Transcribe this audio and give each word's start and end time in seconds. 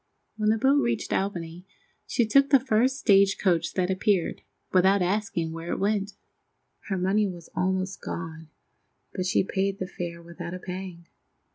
When 0.35 0.49
the 0.49 0.57
boat 0.57 0.81
reached 0.81 1.13
Albany 1.13 1.63
she 2.07 2.25
took 2.25 2.49
the 2.49 2.59
first 2.59 2.97
stagecoach 2.97 3.75
that 3.75 3.91
appeared, 3.91 4.41
without 4.73 5.03
asking 5.03 5.51
where 5.51 5.71
it 5.71 5.77
went. 5.77 6.13
Her 6.87 6.97
money 6.97 7.27
was 7.27 7.51
almost 7.55 8.01
gone, 8.01 8.49
but 9.13 9.27
she 9.27 9.43
paid 9.43 9.77
the 9.77 9.85
fare 9.85 10.19
without 10.23 10.55
a 10.55 10.59
pang. 10.59 11.05